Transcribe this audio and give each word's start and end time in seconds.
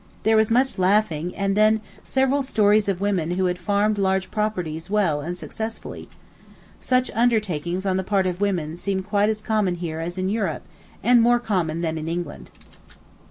There 0.23 0.35
was 0.35 0.49
much 0.49 0.79
laughing, 0.79 1.35
and 1.35 1.55
then 1.55 1.79
several 2.03 2.41
stories 2.41 2.89
of 2.89 3.01
women 3.01 3.29
who 3.37 3.45
had 3.45 3.59
farmed 3.59 3.99
large 3.99 4.31
properties 4.31 4.89
well 4.89 5.21
and 5.21 5.37
successfully. 5.37 6.09
Such 6.79 7.11
undertakings 7.11 7.85
on 7.85 7.97
the 7.97 8.03
part 8.03 8.25
of 8.25 8.41
women 8.41 8.75
seem 8.77 9.03
quite 9.03 9.29
as 9.29 9.43
common 9.43 9.75
here 9.75 9.99
as 9.99 10.17
in 10.17 10.27
Europe, 10.27 10.63
and 11.03 11.21
more 11.21 11.37
common 11.39 11.81
than 11.81 11.99
in 11.99 12.07
England. 12.07 12.49